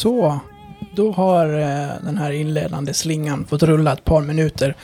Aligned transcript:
Så, 0.00 0.40
då 0.94 1.12
har 1.12 1.46
eh, 1.46 1.88
den 2.04 2.18
här 2.18 2.30
inledande 2.30 2.94
slingan 2.94 3.46
fått 3.46 3.62
rulla 3.62 3.92
ett 3.92 4.04
par 4.04 4.20
minuter. 4.20 4.74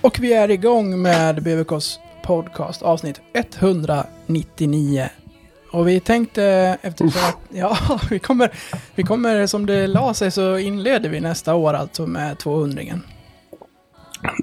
Och 0.00 0.18
vi 0.20 0.32
är 0.32 0.50
igång 0.50 1.02
med 1.02 1.42
BVKs 1.42 1.98
podcast 2.22 2.82
avsnitt 2.82 3.20
199. 3.34 5.08
Och 5.72 5.88
vi 5.88 6.00
tänkte 6.00 6.44
eftersom 6.82 7.22
att, 7.28 7.38
ja, 7.48 7.78
vi 8.10 8.18
kommer, 8.18 8.50
vi 8.94 9.02
kommer 9.02 9.46
som 9.46 9.66
det 9.66 9.86
la 9.86 10.14
sig 10.14 10.30
så 10.30 10.58
inleder 10.58 11.08
vi 11.10 11.20
nästa 11.20 11.54
år 11.54 11.74
alltså 11.74 12.06
med 12.06 12.38
200 12.38 12.82
-ingen. 12.82 13.00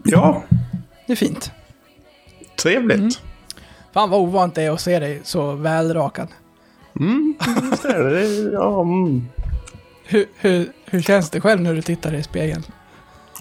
Ja, 0.04 0.44
Det 1.06 1.14
är 1.14 1.18
fint. 1.18 1.52
trevligt. 2.62 2.98
Mm. 3.00 3.12
Fan 3.94 4.10
vad 4.10 4.22
ovant 4.22 4.56
det 4.56 4.64
är 4.64 4.72
att 4.72 4.82
se 4.82 5.00
dig 5.00 5.22
så 5.24 5.52
välrakad. 5.52 6.28
Mm. 7.00 7.36
är 7.84 8.00
det. 8.04 8.44
Det- 8.44 8.52
ja, 8.54 8.82
mm. 8.82 9.30
Hur, 10.14 10.26
hur, 10.38 10.68
hur 10.86 11.02
känns 11.02 11.30
det 11.30 11.42
själv 11.42 11.62
när 11.62 11.74
du 11.74 11.82
tittar 11.82 12.14
i 12.16 12.24
spegeln? 12.24 12.64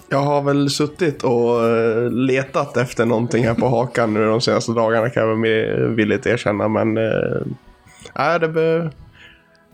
Jag 0.09 0.21
har 0.21 0.41
väl 0.41 0.69
suttit 0.69 1.23
och 1.23 1.65
eh, 1.69 2.11
letat 2.11 2.77
efter 2.77 3.05
någonting 3.05 3.45
här 3.45 3.53
på 3.53 3.69
hakan 3.69 4.13
nu 4.13 4.25
de 4.25 4.41
senaste 4.41 4.71
dagarna 4.71 5.09
kan 5.09 5.27
jag 5.27 5.35
väl 5.41 5.95
villigt 5.95 6.25
erkänna. 6.25 6.67
Men 6.67 6.97
äh, 6.97 8.39
det 8.39 8.47
be- 8.47 8.91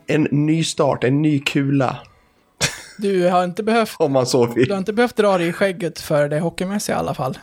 en 0.07 0.27
ny 0.31 0.63
start, 0.63 1.03
en 1.03 1.21
ny 1.21 1.39
kula. 1.39 1.97
Du 2.97 3.27
har 3.29 3.43
inte 3.43 3.63
behövt, 3.63 3.95
Om 3.99 4.11
man 4.11 4.25
så 4.25 4.45
du 4.45 4.53
vill. 4.53 4.71
har 4.71 4.77
inte 4.77 4.93
behövt 4.93 5.15
dra 5.15 5.37
dig 5.37 5.47
i 5.47 5.53
skägget 5.53 5.99
för 5.99 6.29
det 6.29 6.39
hockeymässiga 6.39 6.95
i 6.95 6.99
alla 6.99 7.13
fall. 7.13 7.37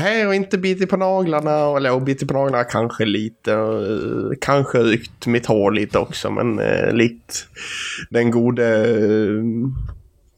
Nej, 0.00 0.26
och 0.26 0.34
inte 0.34 0.58
bitit 0.58 0.90
på 0.90 0.96
naglarna. 0.96 1.76
Eller 1.76 1.92
och 1.92 2.02
bitit 2.02 2.28
på 2.28 2.34
naglarna 2.34 2.64
kanske 2.64 3.04
lite. 3.04 3.56
och, 3.56 3.86
eh, 3.86 4.30
Kanske 4.40 4.78
ryckt 4.78 5.26
mitt 5.26 5.46
hår 5.46 5.70
lite 5.72 5.98
också. 5.98 6.30
Men 6.30 6.58
eh, 6.58 6.92
likt 6.92 7.46
den 8.10 8.30
gode... 8.30 8.66
Eh, 8.66 9.42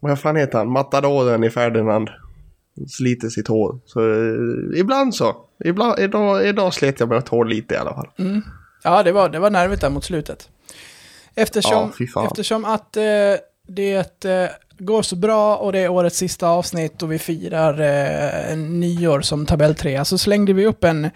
vad 0.00 0.20
fan 0.20 0.36
heter 0.36 0.58
han? 0.58 0.70
Matadoren 0.70 1.44
i 1.44 1.50
Ferdinand. 1.50 2.10
Sliter 2.88 3.28
sitt 3.28 3.48
hår. 3.48 3.78
Så 3.86 4.00
eh, 4.00 4.80
ibland 4.80 5.14
så. 5.14 5.36
Ibland, 5.64 5.98
idag, 5.98 6.46
idag 6.46 6.74
slet 6.74 7.00
jag 7.00 7.08
mitt 7.08 7.28
hår 7.28 7.44
lite 7.44 7.74
i 7.74 7.76
alla 7.78 7.94
fall. 7.94 8.08
Ja, 8.84 9.02
det 9.02 9.12
var, 9.12 9.28
det 9.28 9.38
var 9.38 9.50
nervigt 9.50 9.80
där 9.80 9.90
mot 9.90 10.04
slutet. 10.04 10.48
Eftersom, 11.34 11.92
Ja, 12.14 12.26
eftersom 12.26 12.64
att 12.64 12.96
eh, 12.96 13.02
det 13.68 14.24
eh, 14.24 14.46
går 14.78 15.02
så 15.02 15.16
bra 15.16 15.56
och 15.56 15.72
det 15.72 15.78
är 15.78 15.88
årets 15.88 16.16
sista 16.16 16.48
avsnitt 16.48 17.02
och 17.02 17.12
vi 17.12 17.18
firar 17.18 17.80
eh, 17.80 18.56
nyår 18.56 19.20
som 19.20 19.46
tabelltrea 19.46 20.04
så 20.04 20.18
slängde 20.18 20.52
vi 20.52 20.66
upp 20.66 20.84
en, 20.84 21.10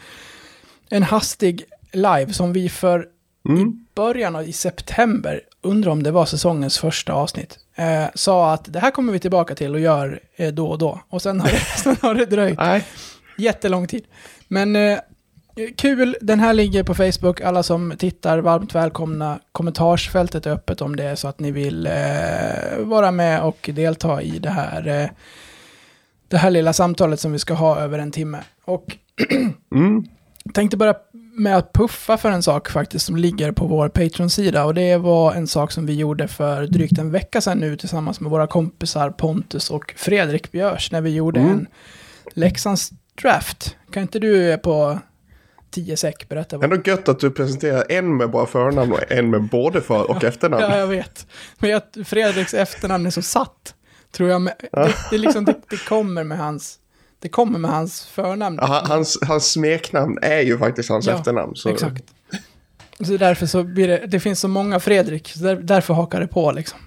en 0.91 1.03
hastig 1.03 1.65
live 1.93 2.33
som 2.33 2.53
vi 2.53 2.69
för 2.69 3.07
Mm. 3.49 3.61
i 3.61 3.95
början 3.95 4.37
av 4.37 4.49
i 4.49 4.53
september, 4.53 5.41
undrar 5.63 5.93
om 5.93 6.03
det 6.03 6.11
var 6.11 6.27
säsongens 6.27 6.79
första 6.79 7.13
avsnitt, 7.13 7.59
eh, 7.77 8.05
sa 8.15 8.53
att 8.53 8.73
det 8.73 8.79
här 8.79 8.91
kommer 8.91 9.13
vi 9.13 9.19
tillbaka 9.19 9.55
till 9.55 9.75
och 9.75 9.81
gör 9.81 10.21
eh, 10.37 10.53
då 10.53 10.67
och 10.67 10.79
då. 10.79 11.01
Och 11.09 11.23
sen 11.23 11.41
har 11.41 11.49
det, 11.49 11.59
sen 11.83 11.97
har 12.03 12.15
det 12.15 12.27
dröjt 12.27 12.59
Nej. 12.59 12.85
jättelång 13.39 13.87
tid. 13.87 14.05
Men 14.49 14.77
eh, 14.77 14.99
kul, 15.77 16.17
den 16.21 16.41
här 16.41 16.53
ligger 16.55 16.83
på 16.83 16.95
Facebook. 16.95 17.41
Alla 17.41 17.63
som 17.63 17.95
tittar, 17.99 18.39
varmt 18.39 18.75
välkomna. 18.75 19.39
Kommentarsfältet 19.53 20.47
är 20.47 20.51
öppet 20.51 20.81
om 20.81 20.97
det 20.97 21.05
är 21.05 21.15
så 21.15 21.29
att 21.29 21.41
ni 21.41 21.51
vill 21.51 21.87
eh, 21.87 22.79
vara 22.79 23.11
med 23.11 23.43
och 23.43 23.71
delta 23.73 24.23
i 24.23 24.39
det 24.39 24.51
här, 24.51 24.89
eh, 25.03 25.09
det 26.29 26.37
här 26.37 26.51
lilla 26.51 26.73
samtalet 26.73 27.21
som 27.21 27.33
vi 27.33 27.39
ska 27.39 27.55
ha 27.55 27.79
över 27.81 27.99
en 27.99 28.11
timme. 28.13 28.39
Och 28.65 28.97
Mm. 29.75 30.05
tänkte 30.55 30.77
börja 30.77 30.95
med 31.37 31.57
att 31.57 31.73
puffa 31.73 32.17
för 32.17 32.31
en 32.31 32.43
sak 32.43 32.71
faktiskt 32.71 33.07
som 33.07 33.17
ligger 33.17 33.53
på 33.53 33.67
vår 33.67 33.89
Patreon-sida. 33.89 34.65
Och 34.65 34.75
det 34.75 34.97
var 34.97 35.33
en 35.35 35.47
sak 35.47 35.73
som 35.73 35.87
vi 35.87 35.95
gjorde 35.95 36.29
för 36.29 36.67
drygt 36.67 36.99
en 36.99 37.11
vecka 37.11 37.41
sedan 37.41 37.59
nu 37.59 37.77
tillsammans 37.77 38.21
med 38.21 38.31
våra 38.31 38.47
kompisar 38.47 39.11
Pontus 39.11 39.71
och 39.71 39.95
Fredrik 39.97 40.53
Björs 40.53 40.93
när 40.93 41.01
vi 41.01 41.11
gjorde 41.15 41.41
Mm. 41.41 41.53
en 41.53 41.67
Leksands 42.35 42.91
draft. 43.23 43.77
Kan 43.91 44.03
inte 44.03 44.19
du 44.19 44.59
på 44.59 44.99
10 45.73 45.97
sek 45.97 46.29
berätta 46.29 46.57
vad... 46.59 46.73
Ändå 46.73 46.91
gött 46.91 47.09
att 47.09 47.21
du 47.21 47.31
presenterar 47.31 47.85
en 47.89 48.17
med 48.17 48.31
bara 48.31 48.47
förnamn 48.47 48.93
och 48.93 49.13
en 49.13 49.31
med 49.31 49.43
både 49.43 49.81
för 49.81 50.11
och 50.11 50.25
efternamn. 50.25 50.63
Ja, 50.71 50.79
jag 50.79 50.87
vet. 50.87 51.27
Men 51.59 51.77
att 51.77 51.97
Fredriks 52.05 52.55
efternamn 52.55 53.07
är 53.07 53.11
så 53.11 53.23
satt. 53.23 53.75
Tror 54.13 54.29
jag. 54.29 54.43
Med, 54.43 54.55
det, 54.73 54.95
det, 55.11 55.17
är 55.17 55.19
liksom, 55.19 55.45
det, 55.45 55.55
det 55.71 55.77
kommer 55.89 56.25
med 56.25 56.39
hans... 56.39 56.79
Det 57.19 57.29
kommer 57.29 57.59
med 57.59 57.71
hans 57.71 58.05
förnamn. 58.07 58.59
Ja, 58.61 58.67
han- 58.67 58.87
hans, 58.87 59.19
hans 59.23 59.53
smeknamn 59.53 60.19
är 60.23 60.41
ju 60.41 60.59
faktiskt 60.59 60.89
hans 60.89 61.07
Ja, 61.07 61.13
efternamn. 61.13 61.57
Så. 61.57 61.69
Exakt. 61.69 62.05
Så 63.01 63.17
därför 63.17 63.47
så 63.47 63.63
blir 63.63 63.89
det, 63.89 64.07
det 64.07 64.21
finns 64.21 64.41
så 64.41 64.49
många 64.49 64.81
Fredrik, 64.81 65.29
så 65.29 65.39
där, 65.45 65.57
därför 65.57 65.95
hakar 65.95 66.21
det 66.21 66.27
på 66.27 66.53
liksom. 66.53 66.79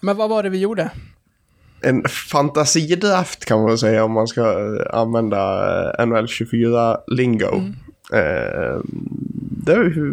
Men 0.00 0.16
vad 0.16 0.30
var 0.30 0.42
det 0.42 0.48
vi 0.48 0.58
gjorde? 0.58 0.90
En 1.82 2.04
fantasidraft 2.08 3.44
kan 3.44 3.62
man 3.62 3.78
säga 3.78 4.04
om 4.04 4.12
man 4.12 4.26
ska 4.26 4.40
eh, 4.40 4.98
använda 4.98 5.64
eh, 5.98 6.06
NHL 6.06 6.26
24-lingo. 6.26 7.54
Mm. 7.54 7.74
Eh, 8.12 8.80
vi 9.66 10.12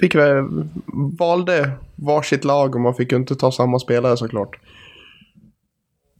fick 0.00 0.14
vi, 0.14 0.20
valde 1.18 1.70
varsitt 1.96 2.44
lag 2.44 2.74
och 2.74 2.80
man 2.80 2.94
fick 2.94 3.12
ju 3.12 3.18
inte 3.18 3.36
ta 3.36 3.52
samma 3.52 3.78
spelare 3.78 4.16
såklart. 4.16 4.58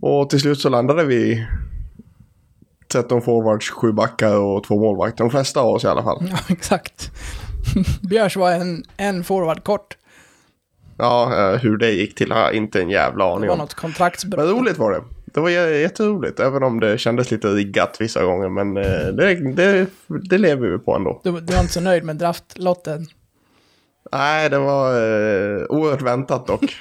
Och 0.00 0.30
till 0.30 0.40
slut 0.40 0.60
så 0.60 0.68
landade 0.68 1.04
vi 1.04 1.46
13 2.92 3.22
forwards, 3.22 3.70
7 3.70 3.92
backar 3.92 4.36
och 4.36 4.64
två 4.64 4.80
målvakter. 4.80 5.24
De 5.24 5.30
flesta 5.30 5.60
av 5.60 5.68
oss 5.68 5.84
i 5.84 5.86
alla 5.86 6.02
fall. 6.02 6.26
Ja, 6.30 6.38
exakt. 6.48 7.10
Björs 8.02 8.36
var 8.36 8.52
en, 8.52 8.84
en 8.96 9.24
forward 9.24 9.64
kort. 9.64 9.96
Ja, 10.98 11.52
eh, 11.52 11.58
hur 11.60 11.76
det 11.76 11.90
gick 11.90 12.14
till 12.14 12.32
har 12.32 12.40
jag 12.40 12.54
inte 12.54 12.80
en 12.82 12.90
jävla 12.90 13.24
Det 13.26 13.32
aning 13.32 13.46
var 13.48 13.52
om. 13.54 13.58
något 13.58 13.74
kontraktsbrott. 13.74 14.44
Men 14.46 14.48
roligt 14.58 14.78
var 14.78 14.90
det. 14.92 15.00
Det 15.24 15.40
var 15.40 15.50
jä- 15.50 15.78
jätteroligt, 15.80 16.40
även 16.40 16.62
om 16.62 16.80
det 16.80 16.98
kändes 16.98 17.30
lite 17.30 17.48
riggat 17.48 17.96
vissa 18.00 18.24
gånger. 18.24 18.48
Men 18.48 18.76
eh, 18.76 19.06
det, 19.06 19.34
det, 19.54 19.86
det 20.30 20.38
lever 20.38 20.68
vi 20.68 20.78
på 20.78 20.94
ändå. 20.96 21.20
Du, 21.24 21.30
du 21.40 21.52
var 21.54 21.60
inte 21.60 21.72
så 21.72 21.80
nöjd 21.80 22.04
med 22.04 22.16
draftlotten. 22.16 23.06
Nej, 24.12 24.50
det 24.50 24.58
var 24.58 24.88
eh, 24.92 25.62
oerhört 25.68 26.02
väntat 26.02 26.46
dock. 26.46 26.78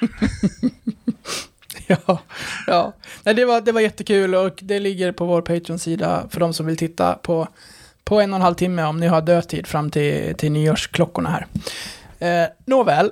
Ja, 1.86 2.18
ja. 2.66 2.92
Nej, 3.24 3.34
det, 3.34 3.44
var, 3.44 3.60
det 3.60 3.72
var 3.72 3.80
jättekul 3.80 4.34
och 4.34 4.58
det 4.62 4.80
ligger 4.80 5.12
på 5.12 5.24
vår 5.24 5.42
Patreon-sida 5.42 6.26
för 6.30 6.40
de 6.40 6.52
som 6.52 6.66
vill 6.66 6.76
titta 6.76 7.14
på, 7.14 7.48
på 8.04 8.20
en 8.20 8.32
och 8.32 8.36
en 8.36 8.42
halv 8.42 8.54
timme 8.54 8.84
om 8.84 9.00
ni 9.00 9.06
har 9.06 9.20
dödtid 9.22 9.66
fram 9.66 9.90
till, 9.90 10.34
till 10.34 10.52
nyårsklockorna 10.52 11.30
här. 11.30 11.46
Eh, 12.42 12.48
nåväl, 12.66 13.10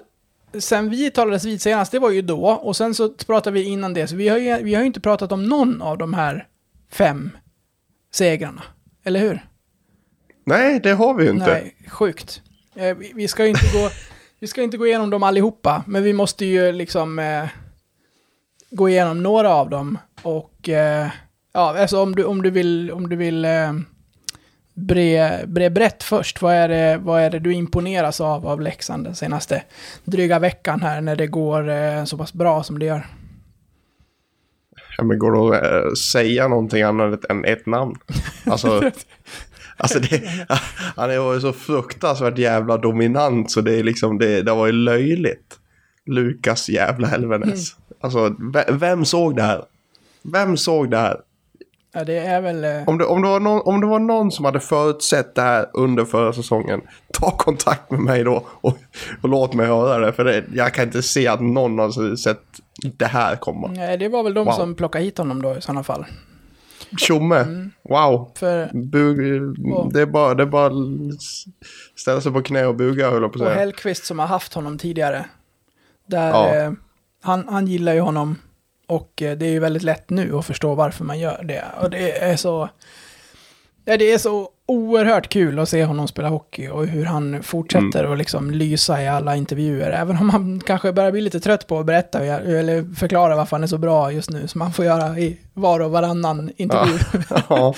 sen 0.58 0.90
vi 0.90 1.10
talades 1.10 1.44
vid 1.44 1.62
senast, 1.62 1.92
det 1.92 1.98
var 1.98 2.10
ju 2.10 2.22
då, 2.22 2.46
och 2.46 2.76
sen 2.76 2.94
så 2.94 3.08
pratade 3.08 3.54
vi 3.54 3.62
innan 3.62 3.94
det, 3.94 4.06
så 4.06 4.16
vi 4.16 4.28
har 4.28 4.38
ju, 4.38 4.62
vi 4.62 4.74
har 4.74 4.82
ju 4.82 4.86
inte 4.86 5.00
pratat 5.00 5.32
om 5.32 5.44
någon 5.44 5.82
av 5.82 5.98
de 5.98 6.14
här 6.14 6.46
fem 6.90 7.30
segrarna. 8.12 8.62
Eller 9.04 9.20
hur? 9.20 9.46
Nej, 10.44 10.80
det 10.80 10.92
har 10.92 11.14
vi 11.14 11.24
ju 11.24 11.30
inte. 11.30 11.46
Nej, 11.46 11.76
sjukt. 11.88 12.42
Eh, 12.74 12.96
vi, 12.96 13.12
vi 13.14 13.28
ska 13.28 13.42
ju 13.42 13.48
inte 13.48 13.66
gå, 13.72 13.90
vi 14.40 14.46
ska 14.46 14.62
inte 14.62 14.76
gå 14.76 14.86
igenom 14.86 15.10
dem 15.10 15.22
allihopa, 15.22 15.84
men 15.86 16.02
vi 16.02 16.12
måste 16.12 16.44
ju 16.44 16.72
liksom 16.72 17.18
eh, 17.18 17.48
gå 18.70 18.88
igenom 18.88 19.22
några 19.22 19.54
av 19.54 19.70
dem. 19.70 19.98
Och 20.22 20.68
eh, 20.68 21.08
ja, 21.52 21.80
alltså 21.80 22.02
om 22.02 22.14
du, 22.14 22.24
om 22.24 22.42
du 22.42 22.50
vill, 22.50 22.90
om 22.90 23.08
du 23.08 23.16
vill 23.16 23.44
eh, 23.44 23.72
bre, 24.74 25.46
bre 25.46 25.70
brett 25.70 26.02
först, 26.02 26.42
vad 26.42 26.54
är, 26.54 26.68
det, 26.68 26.98
vad 27.02 27.22
är 27.22 27.30
det 27.30 27.38
du 27.38 27.52
imponeras 27.54 28.20
av 28.20 28.46
av 28.46 28.60
Leksand 28.60 29.04
den 29.04 29.14
senaste 29.14 29.62
dryga 30.04 30.38
veckan 30.38 30.80
här 30.82 31.00
när 31.00 31.16
det 31.16 31.26
går 31.26 31.70
eh, 31.70 32.04
så 32.04 32.18
pass 32.18 32.32
bra 32.32 32.62
som 32.62 32.78
det 32.78 32.86
gör? 32.86 33.06
Ja, 34.96 35.04
men 35.04 35.18
går 35.18 35.32
det 35.50 35.58
att 35.58 35.84
eh, 35.84 35.92
säga 35.92 36.48
någonting 36.48 36.82
annat 36.82 37.24
än 37.24 37.44
ett 37.44 37.66
namn? 37.66 37.96
Alltså, 38.46 38.90
alltså 39.76 39.98
det, 40.00 40.46
han 40.96 41.10
är 41.10 41.34
ju 41.34 41.40
så 41.40 41.52
fruktansvärt 41.52 42.38
jävla 42.38 42.76
dominant 42.76 43.50
så 43.50 43.60
det 43.60 43.74
är 43.74 43.82
liksom, 43.84 44.18
det, 44.18 44.42
det 44.42 44.52
var 44.52 44.66
ju 44.66 44.72
löjligt. 44.72 45.58
Lukas 46.06 46.68
jävla 46.68 47.06
Helvenes. 47.06 47.76
Alltså, 48.00 48.36
ve- 48.54 48.72
vem 48.72 49.04
såg 49.04 49.36
det 49.36 49.42
här? 49.42 49.64
Vem 50.22 50.56
såg 50.56 50.90
det 50.90 50.98
här? 50.98 51.16
Ja, 51.94 52.04
det 52.04 52.18
är 52.18 52.40
väl... 52.40 52.64
Eh, 52.64 52.88
Om 52.88 52.98
det, 52.98 53.04
om, 53.04 53.22
det 53.22 53.28
var 53.28 53.40
någon, 53.40 53.60
om 53.64 53.80
det 53.80 53.86
var 53.86 53.98
någon 53.98 54.30
som 54.32 54.44
hade 54.44 54.60
förutsett 54.60 55.34
det 55.34 55.42
här 55.42 55.66
under 55.72 56.04
förra 56.04 56.32
säsongen, 56.32 56.80
ta 57.12 57.30
kontakt 57.30 57.90
med 57.90 58.00
mig 58.00 58.24
då 58.24 58.46
och, 58.60 58.78
och 59.22 59.28
låt 59.28 59.54
mig 59.54 59.66
höra 59.66 60.06
det. 60.06 60.12
För 60.12 60.24
det, 60.24 60.44
jag 60.54 60.74
kan 60.74 60.84
inte 60.84 61.02
se 61.02 61.28
att 61.28 61.40
någon 61.40 61.78
har 61.78 62.16
sett 62.16 62.42
det 62.96 63.06
här 63.06 63.36
komma. 63.36 63.68
nej, 63.68 63.98
det 63.98 64.08
var 64.08 64.22
väl 64.22 64.34
de 64.34 64.44
Wow. 64.46 64.52
som 64.52 64.74
plockade 64.74 65.04
hit 65.04 65.18
honom 65.18 65.42
då 65.42 65.56
i 65.56 65.60
sådana 65.60 65.82
fall. 65.82 66.04
Tjomme, 66.98 67.68
wow. 67.82 68.30
För 68.34 68.70
Bug, 68.74 69.42
Och- 69.74 69.92
det, 69.92 70.00
är 70.00 70.06
bara, 70.06 70.34
det 70.34 70.42
är 70.42 70.46
bara 70.46 70.72
ställa 71.96 72.20
sig 72.20 72.32
på 72.32 72.42
knä 72.42 72.66
och 72.66 72.74
buga 72.76 73.10
höll 73.10 73.22
jag 73.22 73.32
på 73.32 73.36
att 73.38 73.40
Och 73.42 73.46
säga. 73.46 73.58
Hellqvist 73.60 74.04
som 74.04 74.18
har 74.18 74.26
haft 74.26 74.54
honom 74.54 74.78
tidigare. 74.78 75.24
Där, 76.06 76.28
Ja. 76.30 76.54
eh, 76.54 76.72
han, 77.22 77.48
han 77.48 77.66
gillar 77.66 77.94
ju 77.94 78.00
honom. 78.00 78.36
Och 78.92 79.22
eh, 79.22 79.36
det 79.36 79.46
är 79.46 79.50
ju 79.50 79.58
väldigt 79.58 79.82
lätt 79.82 80.10
nu 80.10 80.36
att 80.36 80.46
förstå 80.46 80.74
varför 80.74 81.04
man 81.04 81.18
gör 81.18 81.42
det. 81.44 81.64
Och 81.80 81.90
det 81.90 82.18
är 82.18 82.36
så... 82.36 82.68
Det 83.84 84.12
är 84.12 84.18
så 84.18 84.48
oerhört 84.66 85.28
kul 85.28 85.58
att 85.58 85.68
se 85.68 85.84
honom 85.84 86.08
spela 86.08 86.28
hockey 86.28 86.68
och 86.68 86.86
hur 86.86 87.04
han 87.04 87.42
fortsätter 87.42 88.12
att 88.12 88.18
liksom 88.18 88.50
lysa 88.50 89.02
i 89.02 89.08
alla 89.08 89.36
intervjuer. 89.36 89.90
Även 89.90 90.16
om 90.16 90.30
han 90.30 90.60
kanske 90.66 90.92
börjar 90.92 91.12
bli 91.12 91.20
lite 91.20 91.40
trött 91.40 91.66
på 91.66 91.78
att 91.78 91.86
berätta 91.86 92.24
eller 92.24 92.94
förklara 92.94 93.36
varför 93.36 93.56
han 93.56 93.62
är 93.62 93.66
så 93.66 93.78
bra 93.78 94.12
just 94.12 94.30
nu, 94.30 94.48
som 94.48 94.60
han 94.60 94.72
får 94.72 94.84
göra 94.84 95.18
i 95.18 95.38
var 95.52 95.80
och 95.80 95.90
varannan 95.90 96.52
intervju. 96.56 96.98
Ja. 97.30 97.42
ja. 97.48 97.74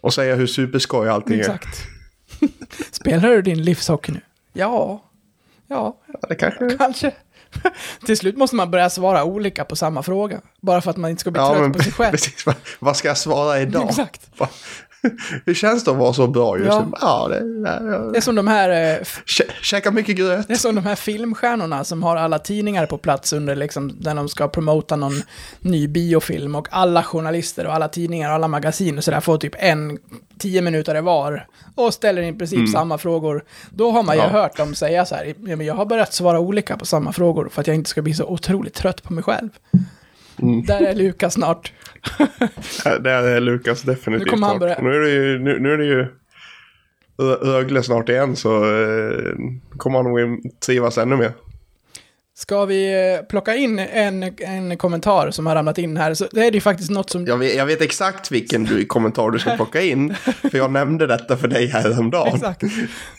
Och 0.00 0.14
säga 0.14 0.34
hur 0.34 0.46
superskoj 0.46 1.08
allting 1.08 1.34
är. 1.34 1.40
Exakt. 1.40 1.82
Spelar 2.92 3.28
du 3.28 3.42
din 3.42 3.62
livshockey 3.62 4.12
nu? 4.12 4.20
Ja. 4.52 5.02
Ja, 5.70 5.96
Ja, 6.12 6.28
det 6.28 6.34
kanske... 6.34 6.76
kanske. 6.78 7.12
Till 8.06 8.16
slut 8.16 8.36
måste 8.36 8.56
man 8.56 8.70
börja 8.70 8.90
svara 8.90 9.24
olika 9.24 9.64
på 9.64 9.76
samma 9.76 10.02
fråga. 10.02 10.40
Bara 10.60 10.80
för 10.80 10.90
att 10.90 10.96
man 10.96 11.10
inte 11.10 11.20
ska 11.20 11.30
bli 11.30 11.40
Ja, 11.40 11.48
trött 11.50 11.60
men 11.60 11.72
på 11.72 11.82
sig 11.82 11.92
själv. 11.92 12.10
precis. 12.12 12.46
Vad- 12.46 12.54
Vad 12.78 12.96
ska 12.96 13.08
jag 13.08 13.18
svara 13.18 13.60
idag? 13.60 13.84
Exakt. 13.88 14.30
Va- 14.38 14.48
Hur 15.46 15.54
känns 15.54 15.84
det 15.84 15.90
att 15.90 15.96
vara 15.96 16.12
så 16.12 16.26
bra 16.26 16.58
just 16.58 16.70
Ja. 16.70 16.80
nu? 16.84 16.92
Ja, 17.00 17.28
det, 17.28 17.62
det, 17.62 18.10
Det 18.12 18.16
är 18.16 18.20
som 18.20 18.34
de 18.34 18.48
här 18.48 18.70
eh, 18.70 18.98
Kä- 19.26 19.50
Käka 19.62 19.90
mycket 19.90 20.16
gröt. 20.16 20.48
Det 20.48 20.54
är 20.54 20.58
som 20.58 20.74
de 20.74 20.84
här 20.86 20.94
filmstjärnorna 20.94 21.84
som 21.84 22.02
har 22.02 22.16
alla 22.16 22.38
tidningar 22.38 22.86
på 22.86 22.98
plats 22.98 23.32
under 23.32 23.56
liksom, 23.56 23.96
när 24.00 24.14
de 24.14 24.28
ska 24.28 24.48
promota 24.48 24.96
någon 24.96 25.22
ny 25.60 25.88
biofilm 25.88 26.54
och 26.54 26.68
alla 26.70 27.02
journalister 27.02 27.66
och 27.66 27.74
alla 27.74 27.88
tidningar 27.88 28.28
och 28.28 28.34
alla 28.34 28.48
magasin 28.48 28.98
och 28.98 29.04
sådär 29.04 29.20
får 29.20 29.38
typ 29.38 29.54
en, 29.58 29.98
tio 30.38 30.62
minuter 30.62 31.00
var 31.00 31.46
och 31.74 31.94
ställer 31.94 32.22
i 32.22 32.32
princip 32.32 32.68
samma 32.68 32.98
frågor. 32.98 33.44
Då 33.70 33.90
har 33.90 34.02
man 34.02 34.16
ju 34.16 34.20
Mm. 34.22 34.34
Ja. 34.34 34.40
hört 34.42 34.56
dem 34.56 34.74
säga 34.74 35.04
så 35.06 35.14
här, 35.14 35.34
"Ja, 35.46 35.56
jag 35.62 35.74
har 35.74 35.86
börjat 35.86 36.12
svara 36.12 36.38
olika 36.40 36.76
på 36.76 36.86
samma 36.86 37.12
frågor 37.12 37.48
för 37.52 37.60
att 37.60 37.66
jag 37.66 37.76
inte 37.76 37.90
ska 37.90 38.02
bli 38.02 38.14
så 38.14 38.24
otroligt 38.24 38.74
trött 38.74 39.02
på 39.02 39.12
mig 39.12 39.24
själv. 39.24 39.48
Mm. 40.42 40.62
Där 40.64 40.80
är 40.82 40.94
Lukas 40.94 41.34
snart. 41.34 41.72
Det 43.00 43.10
är 43.10 43.40
Lukas 43.40 43.82
definitivt. 43.82 44.26
Nu 44.26 44.30
kommer 44.30 44.46
han 44.46 44.56
snart. 44.58 44.60
börja- 44.78 44.90
Nu 44.90 44.94
är 44.96 45.00
det 45.00 45.10
ju, 45.10 45.38
nu, 45.38 45.58
nu 45.60 45.72
är 45.72 45.78
det 45.78 45.84
ju 45.84 46.06
Rögle 47.42 47.82
snart 47.82 48.08
igen 48.08 48.36
så 48.36 48.56
eh, 48.64 49.34
kommer 49.76 49.96
han 50.02 50.04
nog 50.12 50.40
trivas 50.66 50.98
ännu 50.98 51.16
mer. 51.16 51.32
Ska 52.34 52.64
vi 52.64 53.12
eh, 53.18 53.26
plocka 53.26 53.54
in 53.54 53.78
en, 53.78 54.22
en 54.38 54.76
kommentar 54.76 55.30
som 55.30 55.46
har 55.46 55.54
ramlat 55.54 55.78
in 55.78 55.96
här? 55.96 56.14
Så 56.14 56.26
det 56.32 56.46
är 56.46 56.52
ju 56.52 56.60
faktiskt 56.60 56.90
något 56.90 57.10
som... 57.10 57.26
Jag 57.26 57.36
vet, 57.36 57.54
jag 57.56 57.66
vet 57.66 57.80
exakt 57.82 58.30
vilken 58.32 58.64
du, 58.64 58.84
kommentar 58.84 59.30
du 59.30 59.38
ska 59.38 59.56
plocka 59.56 59.80
in. 59.82 60.14
För 60.50 60.56
jag 60.58 60.70
nämnde 60.70 61.06
detta 61.06 61.36
för 61.36 61.48
dig 61.48 61.66
häromdagen. 61.66 62.34
Exakt. 62.34 62.62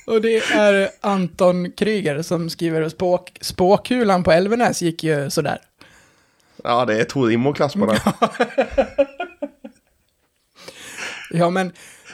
Och 0.08 0.22
det 0.22 0.38
är 0.38 0.90
Anton 1.02 1.72
Kryger 1.72 2.22
som 2.22 2.50
skriver 2.50 2.90
spåk, 2.90 3.32
spåkulan 3.42 4.24
på 4.24 4.32
Elvenäs 4.32 4.82
gick 4.82 5.04
ju 5.04 5.30
sådär. 5.30 5.58
Ja, 6.64 6.86
det 6.86 7.00
är 7.00 7.04
Tor 7.04 7.32
Immo-klass 7.32 7.74
på 7.74 7.86
den. 7.86 7.98
Ja, 11.34 11.50
men 11.50 11.72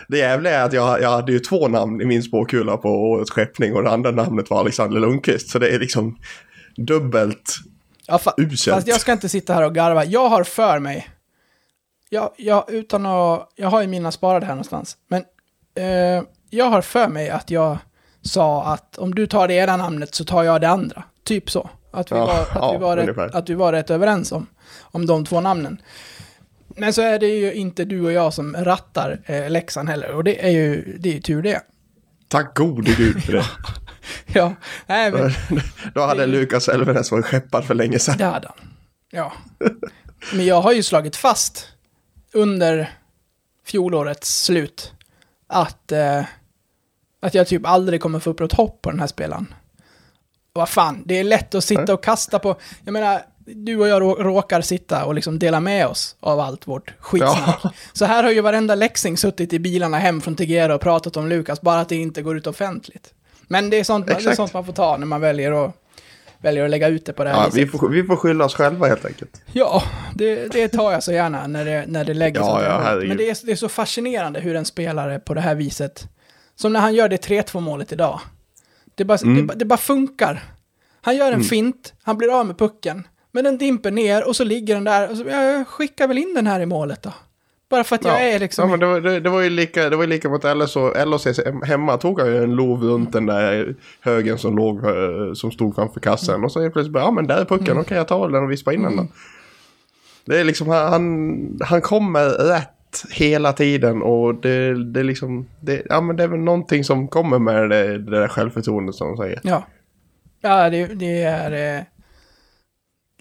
Det 0.07 0.17
jävliga 0.17 0.59
är 0.59 0.63
att 0.65 0.73
jag, 0.73 1.01
jag 1.01 1.09
hade 1.09 1.31
ju 1.31 1.39
två 1.39 1.67
namn 1.67 2.01
i 2.01 2.05
min 2.05 2.23
spåkula 2.23 2.77
på 2.77 2.89
årets 2.89 3.31
skeppning 3.31 3.75
och 3.75 3.83
det 3.83 3.89
andra 3.89 4.11
namnet 4.11 4.49
var 4.49 4.59
Alexander 4.59 4.99
Lundqvist. 4.99 5.49
Så 5.49 5.59
det 5.59 5.69
är 5.69 5.79
liksom 5.79 6.17
dubbelt. 6.75 7.55
ja, 8.07 8.17
fa 8.17 8.33
Uselt. 8.37 8.75
fast 8.75 8.87
jag 8.87 9.01
ska 9.01 9.11
inte 9.11 9.29
sitta 9.29 9.53
här 9.53 9.63
och 9.63 9.75
garva. 9.75 10.05
Jag 10.05 10.29
har 10.29 10.43
för 10.43 10.79
mig, 10.79 11.09
jag, 12.09 12.31
jag, 12.37 12.69
utan 12.69 13.05
att, 13.05 13.49
jag 13.55 13.69
har 13.69 13.81
ju 13.81 13.87
mina 13.87 14.11
sparade 14.11 14.45
här 14.45 14.53
någonstans, 14.53 14.97
men 15.07 15.23
eh, 15.75 16.23
jag 16.49 16.65
har 16.65 16.81
för 16.81 17.07
mig 17.07 17.29
att 17.29 17.51
jag 17.51 17.77
sa 18.21 18.65
att 18.65 18.97
om 18.97 19.15
du 19.15 19.27
tar 19.27 19.47
det 19.47 19.53
ena 19.53 19.77
namnet 19.77 20.15
så 20.15 20.25
tar 20.25 20.43
jag 20.43 20.61
det 20.61 20.69
andra. 20.69 21.03
Typ 21.23 21.49
så. 21.51 21.69
Att 21.91 22.11
vi, 22.11 22.15
Ja, 22.15 22.25
var, 22.25 22.41
att 22.41 22.47
ja, 22.55 22.71
vi, 22.71 22.77
var, 22.77 22.97
rätt, 22.97 23.35
att 23.35 23.49
vi 23.49 23.53
var 23.53 23.71
rätt 23.73 23.89
överens 23.89 24.31
om, 24.31 24.47
om 24.81 25.05
de 25.05 25.25
två 25.25 25.41
namnen. 25.41 25.81
Men 26.67 26.93
så 26.93 27.01
är 27.01 27.19
det 27.19 27.27
ju 27.27 27.53
inte 27.53 27.85
du 27.85 28.01
och 28.01 28.11
jag 28.11 28.33
som 28.33 28.55
rattar 28.55 29.19
eh, 29.25 29.49
läxan 29.49 29.87
heller, 29.87 30.11
och 30.11 30.23
det 30.23 30.45
är 30.45 30.49
ju, 30.49 30.97
det 30.99 31.09
är 31.09 31.13
ju 31.13 31.21
tur 31.21 31.41
det. 31.41 31.61
Tack 32.27 32.57
gode 32.57 32.91
gud 32.97 33.23
för 33.23 33.33
det. 33.33 33.45
Ja, 34.25 34.55
nej 34.85 35.11
men 35.11 35.31
Då 35.93 36.01
hade 36.01 36.25
Lukas 36.25 36.69
Elvenäs 36.69 37.11
varit 37.11 37.25
skeppad 37.25 37.65
för 37.65 37.73
länge 37.73 37.99
sedan. 37.99 38.17
det 38.17 38.25
hade 38.25 38.47
han. 38.47 38.69
Ja. 39.11 39.33
Men 40.33 40.45
jag 40.45 40.61
har 40.61 40.71
ju 40.71 40.83
slagit 40.83 41.15
fast 41.15 41.67
under 42.33 42.91
fjolårets 43.65 44.43
slut 44.43 44.93
att, 45.47 45.91
eh, 45.91 46.23
att 47.21 47.33
jag 47.33 47.47
typ 47.47 47.65
aldrig 47.65 48.01
kommer 48.01 48.19
få 48.19 48.29
upp 48.29 48.39
något 48.39 48.53
hopp 48.53 48.81
på 48.81 48.91
den 48.91 48.99
här 48.99 49.07
spelaren. 49.07 49.53
Vad 50.57 50.69
fan, 50.69 51.03
det 51.05 51.19
är 51.19 51.23
lätt 51.23 51.55
att 51.55 51.63
sitta 51.63 51.93
och 51.93 52.03
kasta 52.03 52.39
på, 52.39 52.55
jag 52.85 52.91
menar, 52.93 53.21
du 53.45 53.77
och 53.79 53.87
jag 53.87 54.01
rå- 54.01 54.23
råkar 54.23 54.61
sitta 54.61 55.05
och 55.05 55.15
liksom 55.15 55.39
dela 55.39 55.59
med 55.59 55.87
oss 55.87 56.15
av 56.19 56.39
allt 56.39 56.67
vårt 56.67 56.93
skitsnack. 56.99 57.59
Ja. 57.63 57.71
Så 57.93 58.05
här 58.05 58.23
har 58.23 58.31
ju 58.31 58.41
varenda 58.41 58.75
läxing 58.75 59.17
suttit 59.17 59.53
i 59.53 59.59
bilarna 59.59 59.97
hem 59.99 60.21
från 60.21 60.35
Tegera 60.35 60.75
och 60.75 60.81
pratat 60.81 61.17
om 61.17 61.27
Lukas, 61.27 61.61
bara 61.61 61.79
att 61.79 61.89
det 61.89 61.95
inte 61.95 62.21
går 62.21 62.37
ut 62.37 62.47
offentligt. 62.47 63.13
Men 63.47 63.69
det 63.69 63.79
är 63.79 63.83
sånt, 63.83 64.07
det 64.07 64.13
är 64.13 64.35
sånt 64.35 64.53
man 64.53 64.65
får 64.65 64.73
ta 64.73 64.97
när 64.97 65.05
man 65.05 65.21
väljer 65.21 65.65
att, 65.65 65.71
väljer 66.41 66.63
att 66.63 66.69
lägga 66.69 66.87
ut 66.87 67.05
det 67.05 67.13
på 67.13 67.23
det 67.23 67.29
här 67.29 67.37
Ja, 67.37 67.45
viset. 67.45 67.59
vi, 67.73 67.77
får, 67.77 67.89
vi 67.89 68.03
får 68.03 68.15
skylla 68.15 68.45
oss 68.45 68.55
själva 68.55 68.87
helt 68.87 69.05
enkelt. 69.05 69.41
Ja, 69.51 69.83
det, 70.15 70.47
det 70.51 70.67
tar 70.67 70.91
jag 70.91 71.03
så 71.03 71.11
gärna 71.11 71.47
när 71.47 71.65
det, 71.65 71.83
när 71.87 72.05
det 72.05 72.13
lägger 72.13 72.39
Ja, 72.39 72.63
ja. 72.63 72.95
Men 73.07 73.17
det 73.17 73.29
är, 73.29 73.37
det 73.45 73.51
är 73.51 73.55
så 73.55 73.69
fascinerande 73.69 74.39
hur 74.39 74.55
en 74.55 74.65
spelare 74.65 75.19
på 75.19 75.33
det 75.33 75.41
här 75.41 75.55
viset, 75.55 76.07
som 76.55 76.73
när 76.73 76.79
han 76.79 76.93
gör 76.93 77.09
det 77.09 77.27
3-2 77.27 77.59
målet 77.59 77.91
idag, 77.91 78.19
det 78.97 79.05
bara, 79.05 79.17
Mm. 79.23 79.47
det, 79.47 79.53
det 79.55 79.65
bara 79.65 79.77
funkar. 79.77 80.43
Han 81.01 81.15
gör 81.15 81.31
en 81.31 81.43
fint, 81.43 81.93
han 82.03 82.17
blir 82.17 82.39
av 82.39 82.45
med 82.45 82.57
pucken, 82.57 83.07
men 83.31 83.43
den 83.43 83.57
dimper 83.57 83.91
ner 83.91 84.27
och 84.27 84.35
så 84.35 84.43
ligger 84.43 84.75
den 84.75 84.83
där, 84.83 85.11
och 85.11 85.17
så, 85.17 85.23
ja, 85.29 85.43
jag 85.43 85.67
skickar 85.67 86.07
väl 86.07 86.17
in 86.17 86.33
den 86.33 86.47
här 86.47 86.59
i 86.59 86.65
målet 86.65 87.03
då. 87.03 87.13
Bara 87.69 87.83
för 87.83 87.95
att 87.95 88.05
jag 88.05 88.29
är 88.29 88.39
liksom... 88.39 88.63
ja, 88.63 88.71
men 88.71 88.79
det, 88.79 88.85
var, 88.85 89.01
det, 89.01 89.19
det 89.19 89.29
var 89.29 89.41
ju 89.41 89.49
lika, 89.49 89.89
det 89.89 89.95
var 89.95 90.03
ju 90.03 90.09
lika 90.09 90.29
mot 90.29 90.43
LHC 90.43 91.27
hemma 91.65 91.97
tog 91.97 92.19
han 92.19 92.29
ju 92.29 92.43
en 92.43 92.55
lov 92.55 92.83
runt 92.83 93.11
den 93.11 93.25
där 93.25 93.75
högen 94.01 94.37
som 94.37 94.55
låg, 94.55 94.85
eh, 94.85 95.33
som 95.33 95.51
stod 95.51 95.75
framför 95.75 95.99
kassen. 95.99 96.43
Och 96.43 96.51
så 96.51 96.59
plötsligt 96.59 96.93
bara, 96.93 97.03
ja 97.03 97.11
men 97.11 97.27
där 97.27 97.37
är 97.41 97.45
pucken, 97.45 97.67
Mm. 97.67 97.81
okej 97.81 97.97
jag 97.97 98.07
tar 98.07 98.29
den 98.29 98.43
och 98.43 98.51
vispar 98.51 98.71
in 98.71 98.81
den 98.83 98.95
då. 98.95 99.07
Det 100.25 100.39
är 100.39 100.43
liksom, 100.43 100.67
han, 100.67 100.91
han, 100.91 101.59
han 101.61 101.81
kommer 101.81 102.29
rätt 102.29 102.76
hela 103.11 103.53
tiden 103.53 104.01
och 104.01 104.35
det, 104.35 104.83
det 104.93 105.03
liksom, 105.03 105.47
det, 105.61 105.81
ja 105.89 106.01
men 106.01 106.15
det 106.15 106.23
är 106.23 106.27
väl 106.27 106.39
någonting 106.39 106.83
som 106.83 107.07
kommer 107.07 107.39
med 107.39 107.69
det, 107.69 107.97
det 107.97 108.11
där 108.19 108.27
självförtroendet 108.27 108.95
som 108.95 109.07
de 109.07 109.17
säger. 109.17 109.39
Ja. 109.43 109.63
Ja, 110.41 110.69
det, 110.69 110.85
det 110.85 111.21
är... 111.21 111.77
eh, 111.77 111.83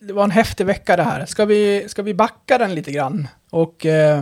Det 0.01 0.13
var 0.13 0.25
en 0.25 0.31
häftig 0.31 0.67
vecka 0.67 0.97
det 0.97 1.03
här. 1.03 1.27
Ska 1.27 1.45
vi, 1.45 1.85
ska 1.89 2.03
vi 2.03 2.15
backa 2.15 2.59
den 2.59 2.75
lite 2.75 2.93
grann? 2.93 3.29
Och 3.51 3.87
eh, 3.87 4.21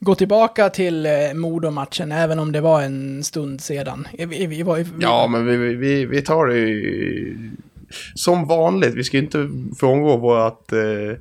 gå 0.00 0.14
tillbaka 0.14 0.70
till 0.70 1.06
eh, 1.06 1.12
Modo-matchen, 1.34 2.12
även 2.12 2.38
om 2.38 2.52
det 2.52 2.60
var 2.60 2.82
en 2.82 3.24
stund 3.24 3.60
sedan. 3.60 4.08
Vi, 4.18 4.24
vi, 4.26 4.62
vi 4.62 4.84
Ja, 5.00 5.26
men 5.30 5.46
vi, 5.46 5.56
vi, 5.74 6.04
vi 6.06 6.22
tar 6.22 6.46
det 6.46 6.58
ju 6.58 7.50
som 8.14 8.46
vanligt. 8.46 8.94
Vi 8.94 9.04
ska 9.04 9.16
ju 9.16 9.22
inte 9.22 9.48
frångå 9.80 10.16
vårt, 10.16 10.72
eh, 10.72 11.16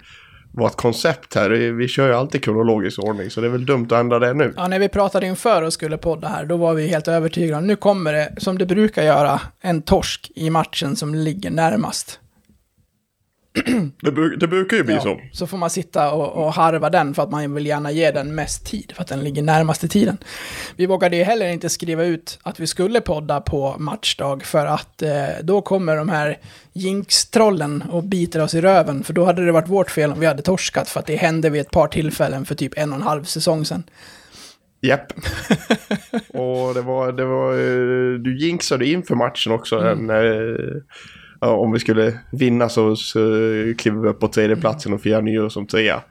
vårt 0.58 0.76
koncept 0.76 1.36
här. 1.36 1.50
Vi, 1.50 1.88
kör 1.88 2.08
ju 2.08 2.14
alltid 2.14 2.44
kronologisk 2.44 3.00
ordning, 3.00 3.30
så 3.30 3.42
det 3.42 3.48
är 3.48 3.52
väl 3.52 3.66
dumt 3.66 3.86
att 3.86 3.92
ändra 3.92 4.20
det 4.20 4.34
nu. 4.34 4.54
Ja, 4.58 4.68
när 4.68 4.80
vi 4.80 4.90
pratade 4.90 5.26
inför 5.26 5.62
och 5.62 5.74
skulle 5.74 5.98
podda 5.98 6.28
här, 6.28 6.46
då 6.46 6.58
var 6.58 6.74
vi 6.74 6.88
helt 6.88 7.08
övertygade. 7.08 7.62
Nu 7.62 7.76
kommer 7.76 8.14
det, 8.14 8.34
som 8.38 8.58
det 8.58 8.66
brukar 8.66 9.04
göra, 9.04 9.42
en 9.62 9.82
torsk 9.82 10.32
i 10.36 10.50
matchen 10.50 10.96
som 10.96 11.16
ligger 11.16 11.50
närmast. 11.52 12.20
Det, 14.02 14.38
det 14.38 14.48
brukar 14.48 14.78
ju 14.78 14.84
bli 14.84 14.94
Ja, 14.94 15.02
så. 15.02 15.20
så 15.32 15.48
får 15.48 15.58
man 15.58 15.70
sitta 15.70 16.12
och, 16.12 16.46
och 16.46 16.54
harva 16.54 16.90
den 16.90 17.14
för 17.14 17.24
att 17.24 17.32
man 17.32 17.54
vill 17.54 17.66
gärna 17.66 17.92
ge 17.92 18.12
den 18.12 18.36
mest 18.36 18.66
tid, 18.66 18.92
för 18.96 19.02
att 19.02 19.08
den 19.08 19.24
ligger 19.24 19.42
närmast 19.42 19.84
i 19.84 19.88
tiden. 19.88 20.18
Vi 20.76 20.86
vågade 20.86 21.18
ju 21.18 21.24
heller 21.24 21.48
inte 21.48 21.70
skriva 21.70 22.04
ut 22.04 22.40
att 22.44 22.60
vi 22.60 22.68
skulle 22.68 23.02
podda 23.02 23.42
på 23.42 23.76
matchdag, 23.80 24.44
för 24.44 24.66
att 24.66 25.02
eh, 25.02 25.12
då 25.44 25.62
kommer 25.62 25.96
de 25.96 26.10
här 26.10 26.38
jinx-trollen 26.74 27.84
och 27.92 28.04
biter 28.04 28.42
oss 28.42 28.54
i 28.54 28.62
röven, 28.62 29.04
för 29.04 29.14
då 29.14 29.26
hade 29.26 29.46
det 29.46 29.52
varit 29.52 29.70
vårt 29.70 29.92
fel 29.92 30.12
om 30.12 30.20
vi 30.20 30.26
hade 30.26 30.42
torskat, 30.42 30.90
för 30.90 31.00
att 31.00 31.06
det 31.06 31.16
hände 31.16 31.50
vid 31.50 31.62
ett 31.62 31.72
par 31.72 31.88
tillfällen 31.88 32.46
för 32.46 32.56
typ 32.56 32.78
en 32.78 32.90
och 32.90 32.96
en 32.96 33.04
halv 33.04 33.24
säsong 33.24 33.66
sedan. 33.66 33.84
Japp. 34.82 35.14
och 36.28 36.74
det 36.74 36.82
var, 36.82 37.12
det 37.12 37.26
var, 37.26 37.54
eh, 37.54 38.20
du 38.20 38.38
jinxade 38.40 38.86
inför 38.86 39.16
matchen 39.16 39.52
också. 39.52 39.80
Mm. 39.80 40.10
En, 40.10 40.16
eh, 40.16 40.82
om 41.39 41.72
vi 41.72 41.79
skulle 41.79 42.20
vinna 42.32 42.70
så, 42.70 42.96
så 42.96 43.20
kliver 43.77 44.01
vi 44.01 44.10
upp 44.10 44.20
på 44.20 44.27
tredje 44.27 44.56
platsen 44.56 44.94
och 44.94 45.01
firar 45.01 45.22
nyår 45.22 45.50
som 45.50 45.67
trea. 45.67 46.01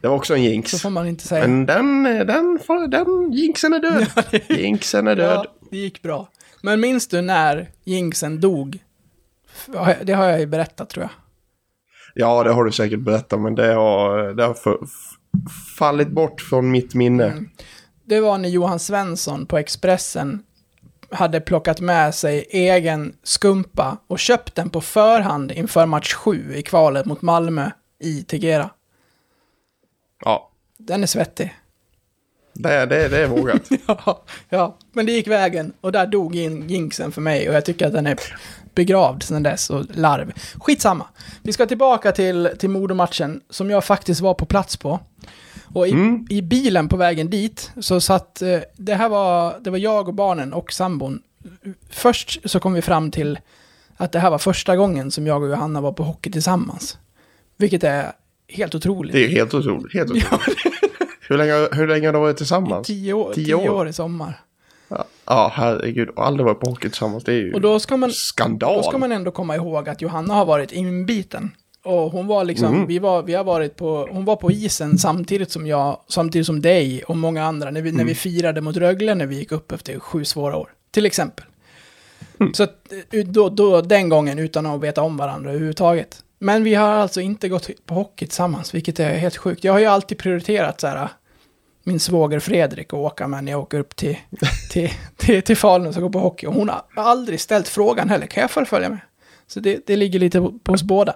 Det 0.00 0.08
var 0.08 0.16
också 0.16 0.34
en 0.34 0.42
jinx. 0.42 0.70
Så 0.70 0.78
får 0.78 0.90
man 0.90 1.06
inte 1.06 1.28
säga. 1.28 1.46
Men 1.46 1.66
den, 1.66 2.02
den, 2.02 2.58
den 2.90 3.32
jinxen 3.32 3.72
är 3.72 3.78
död. 3.78 4.06
jinxen 4.48 5.06
är 5.06 5.16
död. 5.16 5.46
Ja, 5.46 5.54
det 5.70 5.76
gick 5.76 6.02
bra. 6.02 6.28
Men 6.62 6.80
minns 6.80 7.08
du 7.08 7.20
när 7.20 7.70
jinxen 7.84 8.40
dog? 8.40 8.78
Det 10.02 10.12
har 10.12 10.24
jag 10.24 10.40
ju 10.40 10.46
berättat 10.46 10.90
tror 10.90 11.02
jag. 11.02 11.10
Ja, 12.14 12.42
det 12.42 12.52
har 12.52 12.64
du 12.64 12.72
säkert 12.72 13.00
berättat, 13.00 13.40
men 13.40 13.54
det 13.54 13.72
har, 13.74 14.34
det 14.34 14.44
har 14.44 14.54
för, 14.54 14.78
fallit 15.78 16.08
bort 16.08 16.40
från 16.40 16.70
mitt 16.70 16.94
minne. 16.94 17.24
Mm. 17.24 17.48
Det 18.04 18.20
var 18.20 18.38
när 18.38 18.48
Johan 18.48 18.78
Svensson 18.78 19.46
på 19.46 19.58
Expressen 19.58 20.42
hade 21.12 21.40
plockat 21.40 21.80
med 21.80 22.14
sig 22.14 22.46
egen 22.50 23.16
skumpa 23.22 23.98
och 24.06 24.18
köpt 24.18 24.54
den 24.54 24.70
på 24.70 24.80
förhand 24.80 25.52
inför 25.52 25.86
match 25.86 26.14
7 26.14 26.54
i 26.54 26.62
kvalet 26.62 27.06
mot 27.06 27.22
Malmö 27.22 27.70
i 27.98 28.22
Tegera. 28.22 28.70
Ja. 30.24 30.50
Den 30.78 31.02
är 31.02 31.06
svettig. 31.06 31.54
Det, 32.52 32.86
det, 32.86 33.08
det 33.08 33.18
är 33.18 33.26
vågat. 33.26 33.62
ja, 33.86 34.22
ja, 34.48 34.76
men 34.92 35.06
det 35.06 35.12
gick 35.12 35.26
vägen 35.26 35.72
och 35.80 35.92
där 35.92 36.06
dog 36.06 36.36
in 36.36 36.68
jinxen 36.68 37.12
för 37.12 37.20
mig 37.20 37.48
och 37.48 37.54
jag 37.54 37.64
tycker 37.64 37.86
att 37.86 37.92
den 37.92 38.06
är 38.06 38.18
begravd 38.74 39.22
sedan 39.22 39.42
dess 39.42 39.70
och 39.70 39.84
larv. 39.94 40.32
Skitsamma. 40.60 41.06
Vi 41.42 41.52
ska 41.52 41.66
tillbaka 41.66 42.12
till, 42.12 42.50
till 42.58 42.70
Modomatchen 42.70 43.40
som 43.50 43.70
jag 43.70 43.84
faktiskt 43.84 44.20
var 44.20 44.34
på 44.34 44.46
plats 44.46 44.76
på. 44.76 45.00
Och 45.74 45.88
i, 45.88 45.90
Mm. 45.90 46.26
i 46.30 46.42
bilen 46.42 46.88
på 46.88 46.96
vägen 46.96 47.30
dit 47.30 47.72
så 47.80 48.00
satt, 48.00 48.42
eh, 48.42 48.60
det 48.76 48.94
här 48.94 49.08
var, 49.08 49.54
det 49.60 49.70
var 49.70 49.78
jag 49.78 50.08
och 50.08 50.14
barnen 50.14 50.52
och 50.52 50.72
sambon. 50.72 51.22
Först 51.90 52.50
så 52.50 52.60
kom 52.60 52.72
vi 52.72 52.82
fram 52.82 53.10
till 53.10 53.38
att 53.96 54.12
det 54.12 54.18
här 54.18 54.30
var 54.30 54.38
första 54.38 54.76
gången 54.76 55.10
som 55.10 55.26
jag 55.26 55.42
och 55.42 55.48
Johanna 55.48 55.80
var 55.80 55.92
på 55.92 56.02
hockey 56.02 56.30
tillsammans. 56.30 56.98
Vilket 57.56 57.84
är 57.84 58.12
helt 58.48 58.74
otroligt. 58.74 59.12
Det 59.12 59.24
är 59.24 59.28
helt 59.28 59.54
otroligt. 59.54 59.94
Helt 59.94 60.10
otroligt. 60.10 60.58
hur, 61.28 61.38
länge, 61.38 61.68
hur 61.72 61.88
länge 61.88 62.06
har 62.08 62.12
du 62.12 62.18
varit 62.18 62.36
tillsammans? 62.36 62.86
Tio 62.86 63.12
år, 63.12 63.32
Tio 63.34 63.44
tio 63.44 63.54
år. 63.54 63.68
år 63.74 63.88
i 63.88 63.92
sommar. 63.92 64.40
Ja, 64.88 65.04
ja 65.26 65.52
herregud. 65.54 66.08
Och 66.08 66.26
aldrig 66.26 66.44
varit 66.46 66.60
på 66.60 66.70
hockey 66.70 66.88
tillsammans. 66.88 67.24
Det 67.24 67.32
är 67.32 67.36
ju 67.36 67.52
Och 67.52 67.60
då 67.60 67.80
ska 67.80 67.96
man, 67.96 68.10
skandal. 68.12 68.76
Då 68.76 68.82
ska 68.82 68.98
man 68.98 69.12
ändå 69.12 69.30
komma 69.30 69.56
ihåg 69.56 69.88
att 69.88 70.02
Johanna 70.02 70.34
har 70.34 70.44
varit 70.46 70.72
inbiten. 70.72 71.50
Och 71.84 72.10
hon 72.12 72.26
var 72.26 72.44
liksom, 72.44 72.74
Mm. 72.74 72.86
vi, 72.86 72.98
var, 72.98 73.22
vi 73.22 73.34
har 73.34 73.44
varit 73.44 73.76
på, 73.76 74.08
hon 74.10 74.24
var 74.24 74.36
på 74.36 74.52
isen 74.52 74.98
samtidigt 74.98 75.50
som 75.50 75.66
jag, 75.66 76.00
samtidigt 76.08 76.46
som 76.46 76.62
dig 76.62 77.02
och 77.02 77.16
många 77.16 77.44
andra, 77.44 77.70
när 77.70 77.82
vi, 77.82 77.90
när 77.90 77.96
Mm. 77.96 78.06
vi 78.06 78.14
firade 78.14 78.60
mot 78.60 78.76
Rögle 78.76 79.14
när 79.14 79.26
vi 79.26 79.36
gick 79.36 79.52
upp 79.52 79.72
efter 79.72 79.98
sju 79.98 80.24
svåra 80.24 80.56
år. 80.56 80.70
Till 80.90 81.06
exempel. 81.06 81.44
Mm. 82.40 82.54
Så 82.54 82.62
att, 82.62 82.92
eh, 83.10 83.24
då, 83.24 83.48
då, 83.48 83.80
den 83.80 84.08
gången 84.08 84.38
utan 84.38 84.66
att 84.66 84.80
veta 84.80 85.02
om 85.02 85.16
varandra 85.16 85.50
överhuvudtaget. 85.50 86.24
Men 86.38 86.64
vi 86.64 86.74
har 86.74 86.88
alltså 86.88 87.20
inte 87.20 87.48
gått 87.48 87.70
på 87.86 87.94
hockey 87.94 88.26
tillsammans, 88.26 88.74
vilket 88.74 89.00
är 89.00 89.14
helt 89.14 89.36
sjukt. 89.36 89.64
Jag 89.64 89.72
har 89.72 89.80
ju 89.80 89.86
alltid 89.86 90.18
prioriterat 90.18 90.80
så 90.80 90.86
här, 90.86 91.08
min 91.84 92.00
svåger 92.00 92.40
Fredrik 92.40 92.86
att 92.86 92.94
åka 92.98 93.28
med 93.28 93.44
när 93.44 93.52
jag 93.52 93.60
åker 93.60 93.78
upp 93.78 93.96
till, 93.96 94.16
till, 94.70 94.90
till, 95.16 95.42
till 95.42 95.56
Falun 95.56 95.86
och 95.86 95.92
ska 95.94 96.02
gå 96.02 96.10
på 96.10 96.18
hockey. 96.18 96.46
Och 96.46 96.54
hon 96.54 96.68
har 96.68 96.82
aldrig 96.94 97.40
ställt 97.40 97.68
frågan 97.68 98.08
heller, 98.08 98.26
kan 98.26 98.40
jag 98.40 98.68
följa 98.68 98.88
med? 98.88 98.98
Så 99.46 99.60
det, 99.60 99.86
det 99.86 99.96
ligger 99.96 100.18
lite 100.18 100.40
på, 100.40 100.52
på 100.64 100.72
oss 100.72 100.82
båda. 100.82 101.14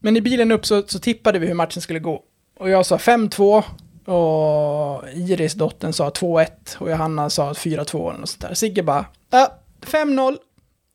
Men 0.00 0.16
i 0.16 0.20
bilen 0.20 0.52
upp 0.52 0.66
så, 0.66 0.82
så 0.86 0.98
tippade 0.98 1.38
vi 1.38 1.46
hur 1.46 1.54
matchen 1.54 1.82
skulle 1.82 1.98
gå. 1.98 2.22
Och 2.58 2.70
jag 2.70 2.86
sa 2.86 2.96
5-2 2.96 3.62
och 4.08 5.08
Iris, 5.14 5.54
dottern, 5.54 5.92
sa 5.92 6.08
2-1 6.08 6.48
och 6.78 6.90
Johanna 6.90 7.30
sa 7.30 7.52
4-2 7.52 8.08
eller 8.10 8.20
något 8.20 8.28
sånt 8.28 8.40
där. 8.40 8.54
Sigge 8.54 8.82
bara, 8.82 9.06
ja, 9.30 9.58
5-0. 9.80 10.36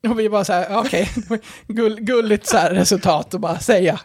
Och 0.08 0.18
vi 0.18 0.28
bara 0.28 0.44
så 0.44 0.52
här, 0.52 0.78
okej, 0.78 1.10
gull, 1.66 2.00
gulligt 2.00 2.46
så 2.46 2.56
här 2.56 2.70
resultat 2.70 3.34
att 3.34 3.40
bara 3.40 3.58
säga. 3.58 4.00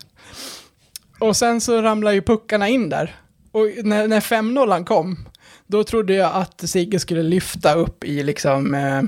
Och 1.19 1.37
sen 1.37 1.61
så 1.61 1.81
ramlar 1.81 2.11
ju 2.11 2.21
puckarna 2.21 2.67
in 2.67 2.89
där. 2.89 3.15
Och 3.51 3.67
när, 3.83 4.07
när 4.07 4.19
5-0 4.19 4.85
kom, 4.85 5.29
då 5.67 5.83
trodde 5.83 6.13
jag 6.13 6.31
att 6.33 6.69
Sigge 6.69 6.99
skulle 6.99 7.23
lyfta 7.23 7.73
upp 7.73 8.03
i 8.03 8.23
liksom, 8.23 8.75
eh, 8.75 9.01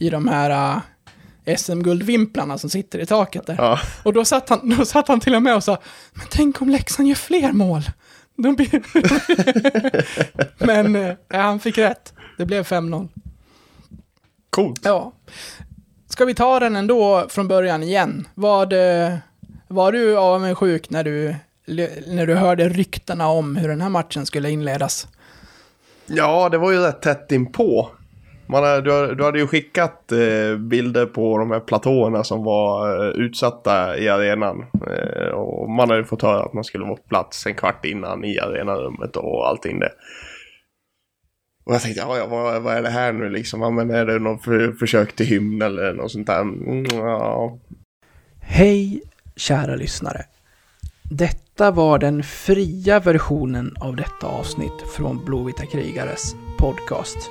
i 0.00 0.10
de 0.10 0.28
här 0.28 0.50
eh, 0.50 0.82
SM-guldvimplarna 1.44 2.58
som 2.58 2.70
sitter 2.70 2.98
i 2.98 3.06
taket 3.06 3.46
där. 3.46 3.54
Ja. 3.58 3.78
Och 4.02 4.12
då 4.12 4.24
satt, 4.24 4.48
han, 4.48 4.70
då 4.78 4.84
satt 4.84 5.08
han 5.08 5.20
till 5.20 5.34
och 5.34 5.42
med 5.42 5.54
och 5.54 5.64
sa, 5.64 5.78
men 6.12 6.26
tänk 6.30 6.62
om 6.62 6.68
Leksand 6.68 7.08
gör 7.08 7.14
fler 7.14 7.52
mål. 7.52 7.82
Men 10.58 10.96
eh, 10.96 11.14
han 11.28 11.60
fick 11.60 11.78
rätt. 11.78 12.12
Det 12.38 12.46
blev 12.46 12.64
5-0. 12.64 13.08
Coolt. 14.50 14.80
Ja. 14.84 15.12
Ska 16.08 16.24
vi 16.24 16.34
ta 16.34 16.60
den 16.60 16.76
ändå 16.76 17.26
från 17.28 17.48
början 17.48 17.82
igen? 17.82 18.28
Var, 18.34 18.66
det, 18.66 19.20
var 19.68 19.92
du 19.92 20.18
avundsjuk 20.18 20.90
när 20.90 21.04
du, 21.04 21.34
när 22.06 22.26
du 22.26 22.34
hörde 22.34 22.68
ryktena 22.68 23.28
om 23.28 23.56
hur 23.56 23.68
den 23.68 23.80
här 23.80 23.88
matchen 23.88 24.26
skulle 24.26 24.50
inledas? 24.50 25.08
Ja, 26.06 26.48
det 26.48 26.58
var 26.58 26.72
ju 26.72 26.78
rätt 26.78 27.02
tätt 27.02 27.32
inpå. 27.32 27.90
Man, 28.50 28.84
du, 28.84 29.14
du 29.14 29.24
hade 29.24 29.38
ju 29.38 29.46
skickat 29.46 30.12
eh, 30.12 30.56
bilder 30.58 31.06
på 31.06 31.38
de 31.38 31.50
här 31.50 31.60
platåerna 31.60 32.24
som 32.24 32.44
var 32.44 33.04
eh, 33.04 33.10
utsatta 33.10 33.98
i 33.98 34.08
arenan. 34.08 34.64
Eh, 34.86 35.28
och 35.28 35.70
man 35.70 35.90
hade 35.90 36.04
fått 36.04 36.22
höra 36.22 36.42
att 36.42 36.52
man 36.52 36.64
skulle 36.64 36.84
vara 36.84 36.96
på 36.96 37.02
plats 37.02 37.46
en 37.46 37.54
kvart 37.54 37.84
innan 37.84 38.24
i 38.24 38.38
arenarummet 38.38 39.16
och 39.16 39.48
allting 39.48 39.78
det. 39.78 39.92
Och 41.64 41.74
jag 41.74 41.82
tänkte, 41.82 42.00
ja, 42.00 42.18
ja 42.18 42.26
vad, 42.26 42.62
vad 42.62 42.74
är 42.74 42.82
det 42.82 42.90
här 42.90 43.12
nu 43.12 43.28
liksom? 43.28 43.60
Ja, 43.60 43.70
men 43.70 43.90
är 43.90 44.06
det 44.06 44.18
något 44.18 44.44
för, 44.44 44.72
försök 44.72 45.16
till 45.16 45.26
hymn 45.26 45.62
eller 45.62 45.92
något 45.92 46.12
sånt 46.12 46.26
där? 46.26 46.40
Mm, 46.40 46.84
ja. 46.92 47.58
Hej, 48.40 49.02
kära 49.36 49.76
lyssnare. 49.76 50.24
Detta 51.02 51.70
var 51.70 51.98
den 51.98 52.22
fria 52.22 53.00
versionen 53.00 53.76
av 53.80 53.96
detta 53.96 54.26
avsnitt 54.26 54.82
från 54.96 55.24
Blåvita 55.24 55.66
krigares 55.66 56.34
podcast. 56.58 57.30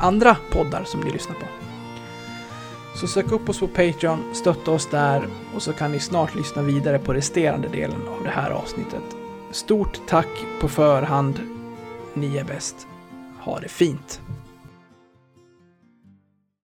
andra 0.00 0.36
poddar 0.50 0.84
som 0.84 1.00
ni 1.00 1.10
lyssnar 1.10 1.34
på. 1.34 1.46
Så 2.94 3.06
sök 3.06 3.32
upp 3.32 3.48
oss 3.48 3.60
på 3.60 3.66
Patreon, 3.66 4.34
stötta 4.34 4.70
oss 4.70 4.86
där 4.86 5.26
och 5.54 5.62
så 5.62 5.72
kan 5.72 5.92
ni 5.92 6.00
snart 6.00 6.34
lyssna 6.34 6.62
vidare 6.62 6.98
på 6.98 7.14
resterande 7.14 7.68
delen 7.68 8.08
av 8.08 8.24
det 8.24 8.30
här 8.30 8.50
avsnittet. 8.50 9.02
Stort 9.50 10.00
tack 10.06 10.44
på 10.60 10.68
förhand. 10.68 11.40
Ni 12.14 12.36
är 12.36 12.44
bäst. 12.44 12.86
Ha 13.40 13.60
det 13.60 13.68
fint. 13.68 14.20